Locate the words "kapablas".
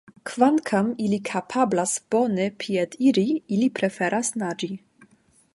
1.29-1.93